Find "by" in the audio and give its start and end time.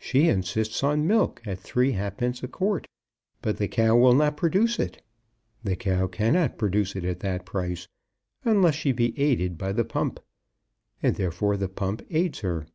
9.58-9.70